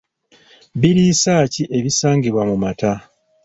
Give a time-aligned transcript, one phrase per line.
[0.79, 2.91] Biriisa ki ebisangibwa mu mata?